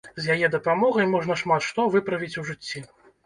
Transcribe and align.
З 0.25 0.35
яе 0.35 0.47
дапамогай 0.55 1.07
можна 1.11 1.37
шмат 1.43 1.67
што 1.69 1.85
выправіць 1.97 2.33
у 2.43 2.47
жыцці. 2.51 2.85